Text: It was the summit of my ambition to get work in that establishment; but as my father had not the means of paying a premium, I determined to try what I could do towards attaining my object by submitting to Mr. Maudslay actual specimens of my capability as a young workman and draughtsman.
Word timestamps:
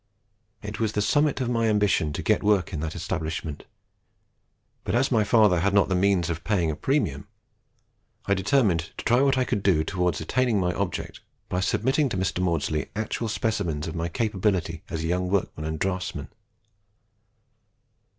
It 0.63 0.79
was 0.79 0.93
the 0.93 1.01
summit 1.03 1.41
of 1.41 1.47
my 1.51 1.67
ambition 1.67 2.11
to 2.13 2.23
get 2.23 2.41
work 2.41 2.73
in 2.73 2.79
that 2.79 2.95
establishment; 2.95 3.65
but 4.83 4.95
as 4.95 5.11
my 5.11 5.23
father 5.23 5.59
had 5.59 5.75
not 5.75 5.89
the 5.89 5.95
means 5.95 6.27
of 6.27 6.43
paying 6.43 6.71
a 6.71 6.75
premium, 6.75 7.27
I 8.25 8.33
determined 8.33 8.79
to 8.97 9.05
try 9.05 9.21
what 9.21 9.37
I 9.37 9.45
could 9.45 9.61
do 9.61 9.83
towards 9.83 10.19
attaining 10.19 10.59
my 10.59 10.73
object 10.73 11.19
by 11.49 11.59
submitting 11.59 12.09
to 12.09 12.17
Mr. 12.17 12.39
Maudslay 12.41 12.89
actual 12.95 13.27
specimens 13.27 13.85
of 13.87 13.93
my 13.93 14.09
capability 14.09 14.81
as 14.89 15.03
a 15.03 15.07
young 15.07 15.29
workman 15.29 15.67
and 15.67 15.77
draughtsman. 15.77 16.29